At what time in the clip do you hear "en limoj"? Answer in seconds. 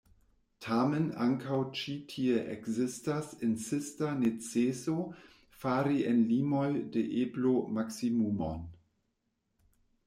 6.15-6.67